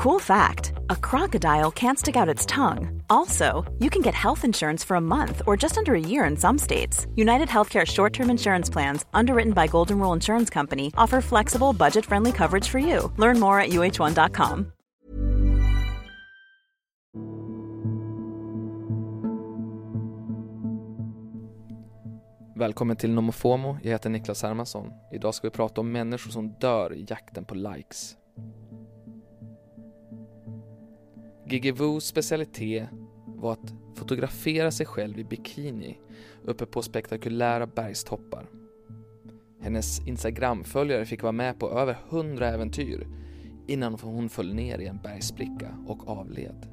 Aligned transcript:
Cool 0.00 0.18
fact 0.18 0.72
a 0.88 0.96
crocodile 0.96 1.70
can't 1.70 1.98
stick 1.98 2.16
out 2.16 2.34
its 2.34 2.46
tongue. 2.46 3.02
Also, 3.10 3.70
you 3.80 3.90
can 3.90 4.00
get 4.02 4.14
health 4.14 4.44
insurance 4.44 4.86
for 4.86 4.96
a 4.96 5.00
month 5.00 5.42
or 5.46 5.58
just 5.58 5.76
under 5.76 5.94
a 5.94 6.00
year 6.00 6.24
in 6.30 6.36
some 6.38 6.58
states. 6.58 7.06
United 7.16 7.48
Healthcare 7.48 7.86
short 7.86 8.12
term 8.14 8.30
insurance 8.30 8.72
plans, 8.72 9.04
underwritten 9.12 9.52
by 9.52 9.66
Golden 9.66 9.98
Rule 9.98 10.14
Insurance 10.14 10.54
Company, 10.54 10.90
offer 10.96 11.20
flexible, 11.20 11.74
budget 11.74 12.06
friendly 12.06 12.32
coverage 12.32 12.66
for 12.68 12.78
you. 12.78 13.12
Learn 13.18 13.40
more 13.40 13.60
at 13.60 13.70
uh1.com. 13.70 14.72
Välkommen 22.56 22.96
till 22.96 23.10
Nomofomo, 23.10 23.78
jag 23.82 23.90
heter 23.90 24.10
Niklas 24.10 24.42
Hermansson. 24.42 24.92
Idag 25.12 25.34
ska 25.34 25.46
vi 25.46 25.50
prata 25.50 25.80
om 25.80 25.92
människor 25.92 26.30
som 26.30 26.48
dör 26.60 26.94
i 26.94 27.06
jakten 27.08 27.44
på 27.44 27.54
likes. 27.54 28.16
Gigi 31.50 32.00
specialitet 32.00 32.88
var 33.26 33.52
att 33.52 33.74
fotografera 33.94 34.70
sig 34.70 34.86
själv 34.86 35.18
i 35.18 35.24
bikini 35.24 35.98
uppe 36.44 36.66
på 36.66 36.82
spektakulära 36.82 37.66
bergstoppar. 37.66 38.46
Hennes 39.60 40.06
Instagram-följare 40.06 41.04
fick 41.04 41.22
vara 41.22 41.32
med 41.32 41.58
på 41.58 41.70
över 41.70 41.96
100 42.10 42.48
äventyr 42.48 43.06
innan 43.66 43.94
hon 43.94 44.28
föll 44.28 44.54
ner 44.54 44.78
i 44.78 44.86
en 44.86 44.98
bergspricka 45.02 45.74
och 45.86 46.08
avled. 46.08 46.66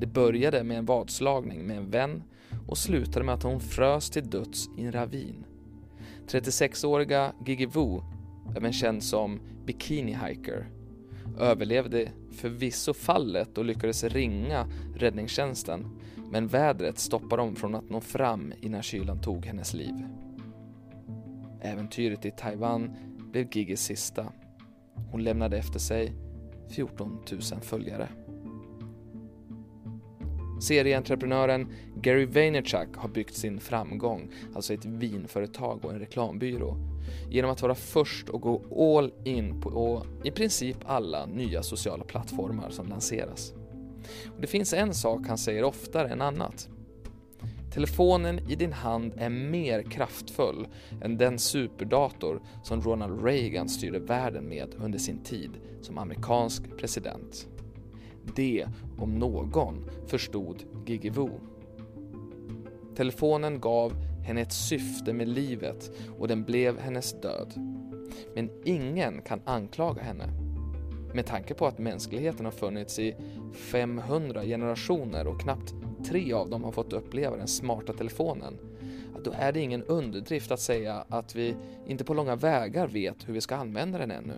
Det 0.00 0.06
började 0.06 0.64
med 0.64 0.78
en 0.78 0.86
vadslagning 0.86 1.66
med 1.66 1.76
en 1.76 1.90
vän 1.90 2.22
och 2.68 2.78
slutade 2.78 3.24
med 3.24 3.34
att 3.34 3.42
hon 3.42 3.60
frös 3.60 4.10
till 4.10 4.30
döds 4.30 4.68
i 4.78 4.84
en 4.84 4.92
ravin. 4.92 5.44
36-åriga 6.26 7.32
Gigi 7.46 7.66
Wu, 7.66 8.00
även 8.56 8.72
känd 8.72 9.02
som 9.02 9.40
Bikini 9.66 10.18
Hiker, 10.26 10.66
Mm. 11.34 11.40
överlevde 11.40 12.08
förvisso 12.32 12.94
fallet 12.94 13.58
och 13.58 13.64
lyckades 13.64 14.04
ringa 14.04 14.68
räddningstjänsten 14.96 16.00
men 16.30 16.48
vädret 16.48 16.98
stoppade 16.98 17.42
dem 17.42 17.56
från 17.56 17.74
att 17.74 17.90
nå 17.90 18.00
fram 18.00 18.52
innan 18.60 18.82
kylan 18.82 19.20
tog 19.20 19.46
hennes 19.46 19.74
liv. 19.74 19.94
Äventyret 21.60 22.24
i 22.24 22.30
Taiwan 22.30 22.90
blev 23.32 23.56
Gigis 23.56 23.82
sista. 23.82 24.32
Hon 25.10 25.24
lämnade 25.24 25.58
efter 25.58 25.78
sig 25.78 26.12
14 26.70 27.18
000 27.30 27.60
följare. 27.60 28.08
Serieentreprenören 30.62 31.68
Gary 31.96 32.26
Vaynerchuk 32.26 32.96
har 32.96 33.08
byggt 33.08 33.34
sin 33.34 33.60
framgång, 33.60 34.30
alltså 34.54 34.74
ett 34.74 34.84
vinföretag 34.84 35.84
och 35.84 35.92
en 35.92 35.98
reklambyrå, 35.98 36.76
genom 37.30 37.50
att 37.50 37.62
vara 37.62 37.74
först 37.74 38.28
och 38.28 38.40
gå 38.40 38.62
all 38.96 39.12
in 39.24 39.60
på 39.60 40.06
i 40.24 40.30
princip 40.30 40.76
alla 40.84 41.26
nya 41.26 41.62
sociala 41.62 42.04
plattformar 42.04 42.70
som 42.70 42.88
lanseras. 42.88 43.52
Och 44.26 44.40
det 44.40 44.46
finns 44.46 44.72
en 44.72 44.94
sak 44.94 45.20
han 45.28 45.38
säger 45.38 45.64
oftare 45.64 46.08
än 46.08 46.20
annat. 46.20 46.68
Telefonen 47.72 48.50
i 48.50 48.54
din 48.54 48.72
hand 48.72 49.12
är 49.16 49.30
mer 49.30 49.82
kraftfull 49.82 50.66
än 51.02 51.16
den 51.16 51.38
superdator 51.38 52.42
som 52.62 52.82
Ronald 52.82 53.24
Reagan 53.24 53.68
styrde 53.68 53.98
världen 53.98 54.48
med 54.48 54.74
under 54.78 54.98
sin 54.98 55.22
tid 55.22 55.50
som 55.80 55.98
amerikansk 55.98 56.76
president. 56.76 57.48
Det, 58.36 58.66
om 58.98 59.18
någon, 59.18 59.90
förstod 60.06 60.64
Gigi 60.86 61.10
Wu. 61.10 61.28
Telefonen 62.96 63.60
gav 63.60 63.92
henne 64.22 64.40
ett 64.40 64.52
syfte 64.52 65.12
med 65.12 65.28
livet 65.28 65.90
och 66.18 66.28
den 66.28 66.44
blev 66.44 66.78
hennes 66.78 67.20
död. 67.20 67.52
Men 68.34 68.50
ingen 68.64 69.22
kan 69.22 69.40
anklaga 69.44 70.02
henne. 70.02 70.28
Med 71.14 71.26
tanke 71.26 71.54
på 71.54 71.66
att 71.66 71.78
mänskligheten 71.78 72.44
har 72.44 72.52
funnits 72.52 72.98
i 72.98 73.14
500 73.52 74.42
generationer 74.42 75.26
och 75.26 75.40
knappt 75.40 75.74
tre 76.06 76.32
av 76.32 76.50
dem 76.50 76.64
har 76.64 76.72
fått 76.72 76.92
uppleva 76.92 77.36
den 77.36 77.48
smarta 77.48 77.92
telefonen, 77.92 78.58
då 79.24 79.32
är 79.34 79.52
det 79.52 79.60
ingen 79.60 79.82
underdrift 79.82 80.50
att 80.50 80.60
säga 80.60 81.04
att 81.08 81.36
vi 81.36 81.56
inte 81.86 82.04
på 82.04 82.14
långa 82.14 82.36
vägar 82.36 82.86
vet 82.86 83.28
hur 83.28 83.34
vi 83.34 83.40
ska 83.40 83.56
använda 83.56 83.98
den 83.98 84.10
ännu. 84.10 84.34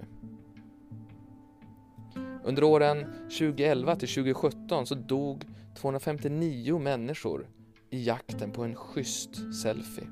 Under 2.44 2.64
åren 2.64 3.06
2011 3.38 3.96
till 3.96 4.08
2017 4.08 4.86
så 4.86 4.94
dog 4.94 5.44
259 5.74 6.78
människor 6.78 7.48
i 7.90 8.04
jakten 8.04 8.50
på 8.50 8.62
en 8.64 8.74
schysst 8.74 9.54
selfie. 9.62 10.06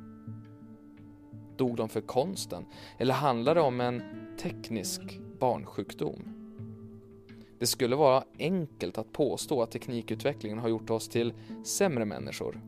Dog 1.56 1.76
de 1.76 1.88
för 1.88 2.00
konsten 2.00 2.64
eller 2.98 3.14
handlade 3.14 3.60
det 3.60 3.66
om 3.66 3.80
en 3.80 4.02
teknisk 4.40 5.00
barnsjukdom? 5.40 6.22
Det 7.58 7.66
skulle 7.66 7.96
vara 7.96 8.24
enkelt 8.38 8.98
att 8.98 9.12
påstå 9.12 9.62
att 9.62 9.70
teknikutvecklingen 9.70 10.58
har 10.58 10.68
gjort 10.68 10.90
oss 10.90 11.08
till 11.08 11.32
sämre 11.64 12.04
människor. 12.04 12.60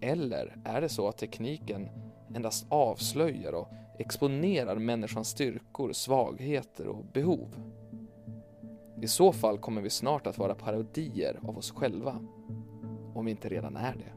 Eller 0.00 0.56
är 0.64 0.80
det 0.80 0.88
så 0.88 1.08
att 1.08 1.18
tekniken 1.18 1.88
endast 2.34 2.66
avslöjar 2.68 3.52
och 3.52 3.68
exponerar 3.98 4.76
människans 4.76 5.28
styrkor, 5.28 5.92
svagheter 5.92 6.86
och 6.86 7.04
behov? 7.12 7.54
I 9.02 9.08
så 9.08 9.32
fall 9.32 9.58
kommer 9.58 9.82
vi 9.82 9.90
snart 9.90 10.26
att 10.26 10.38
vara 10.38 10.54
parodier 10.54 11.40
av 11.42 11.58
oss 11.58 11.70
själva, 11.70 12.20
om 13.14 13.24
vi 13.24 13.30
inte 13.30 13.48
redan 13.48 13.76
är 13.76 13.94
det. 13.94 14.12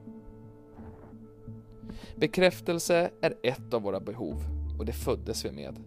Bekräftelse 2.16 3.12
är 3.22 3.34
ett 3.44 3.74
av 3.74 3.82
våra 3.82 4.00
behov 4.00 4.36
och 4.80 4.86
det 4.86 4.94
föddes 4.94 5.46
vi 5.46 5.52
med. 5.52 5.80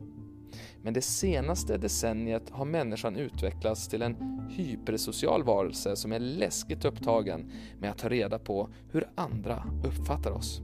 Men 0.83 0.95
det 0.95 1.03
senaste 1.03 1.79
decenniet 1.79 2.51
har 2.51 2.65
människan 2.65 3.17
utvecklats 3.17 3.89
till 3.89 4.03
en 4.03 4.17
hypersocial 4.51 5.43
varelse 5.43 5.97
som 5.97 6.13
är 6.13 6.19
läskigt 6.19 6.85
upptagen 6.85 7.51
med 7.79 7.91
att 7.91 7.99
ta 7.99 8.09
reda 8.09 8.39
på 8.39 8.69
hur 8.93 9.09
andra 9.15 9.65
uppfattar 9.85 10.31
oss. 10.31 10.61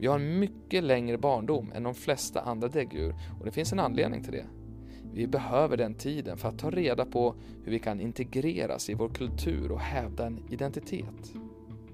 Vi 0.00 0.06
har 0.06 0.14
en 0.14 0.38
mycket 0.38 0.84
längre 0.84 1.18
barndom 1.18 1.72
än 1.74 1.82
de 1.82 1.94
flesta 1.94 2.40
andra 2.40 2.68
däggdjur 2.68 3.14
och 3.38 3.44
det 3.44 3.52
finns 3.52 3.72
en 3.72 3.80
anledning 3.80 4.22
till 4.22 4.32
det. 4.32 4.46
Vi 5.12 5.26
behöver 5.26 5.76
den 5.76 5.94
tiden 5.94 6.36
för 6.36 6.48
att 6.48 6.58
ta 6.58 6.70
reda 6.70 7.04
på 7.04 7.34
hur 7.64 7.72
vi 7.72 7.78
kan 7.78 8.00
integreras 8.00 8.90
i 8.90 8.94
vår 8.94 9.08
kultur 9.08 9.72
och 9.72 9.80
hävda 9.80 10.26
en 10.26 10.40
identitet. 10.50 11.34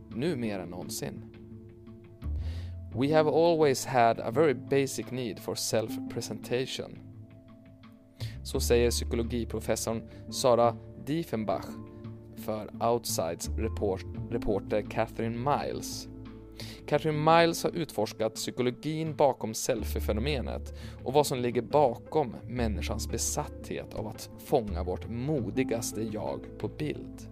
Nu 0.08 0.36
mer 0.36 0.58
än 0.58 0.68
någonsin. 0.68 1.22
We 2.94 3.14
have 3.14 3.30
always 3.30 3.86
had 3.86 4.20
a 4.20 4.30
very 4.30 4.54
basic 4.54 5.10
need 5.10 5.38
for 5.38 5.54
self-presentation. 5.54 6.98
Så 8.44 8.60
säger 8.60 8.90
psykologiprofessorn 8.90 10.02
Sara 10.30 10.76
Diefenbach 11.06 11.66
för 12.36 12.70
Outsides 12.92 13.48
report 13.48 14.04
reporter 14.30 14.82
Catherine 14.82 15.36
Miles. 15.38 16.08
Catherine 16.86 17.38
Miles 17.38 17.64
har 17.64 17.70
utforskat 17.70 18.34
psykologin 18.34 19.16
bakom 19.16 19.54
selfie-fenomenet 19.54 20.74
och 21.04 21.12
vad 21.12 21.26
som 21.26 21.38
ligger 21.38 21.62
bakom 21.62 22.36
människans 22.48 23.08
besatthet 23.08 23.94
av 23.94 24.06
att 24.06 24.30
fånga 24.44 24.82
vårt 24.82 25.08
modigaste 25.08 26.02
jag 26.02 26.40
på 26.58 26.68
bild. 26.68 27.28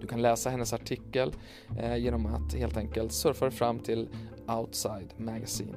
Du 0.00 0.06
kan 0.06 0.22
läsa 0.22 0.50
hennes 0.50 0.72
artikel 0.72 1.32
eh, 1.78 1.96
genom 1.96 2.26
att 2.26 2.54
helt 2.54 2.76
enkelt 2.76 3.12
surfa 3.12 3.50
fram 3.50 3.78
till 3.78 4.08
Outside 4.48 5.14
Magazine. 5.16 5.76